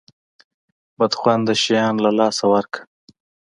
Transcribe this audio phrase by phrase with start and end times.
[0.99, 2.81] بد خونده شیان له لاسه ورکه.